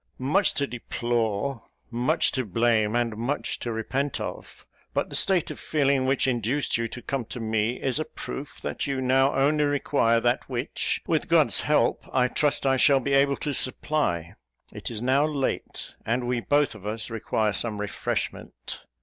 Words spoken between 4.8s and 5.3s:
but the